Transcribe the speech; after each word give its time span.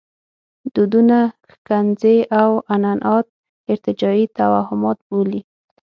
دودونه 0.73 1.17
ښکنځي 1.53 2.17
او 2.41 2.49
عنعنات 2.73 3.27
ارتجاعي 3.71 4.25
توهمات 4.37 4.97
بولي. 5.09 5.41